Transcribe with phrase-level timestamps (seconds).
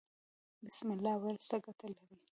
[0.67, 2.17] بسم الله ویل څه ګټه لري؟